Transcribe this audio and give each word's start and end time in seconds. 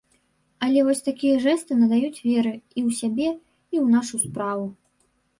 Але 0.67 0.79
вось 0.85 1.03
такія 1.09 1.35
жэсты 1.43 1.75
надаюць 1.81 2.23
веры 2.29 2.53
і 2.77 2.79
ў 2.87 2.97
сябе, 3.01 3.27
і 3.75 3.81
ў 3.81 3.83
нашу 3.97 4.15
справу. 4.23 4.65